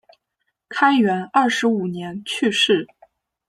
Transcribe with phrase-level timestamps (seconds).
[0.67, 2.87] 开元二十五年去世。